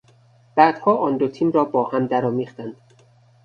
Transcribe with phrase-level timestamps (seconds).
[0.57, 2.75] بعدها آن دو تیم را با هم در آمیختند.